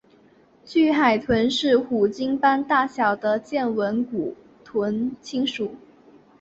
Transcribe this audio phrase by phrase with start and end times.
[0.65, 4.35] 巨海豚是虎鲸般大小的剑吻古
[4.65, 5.75] 豚亲属。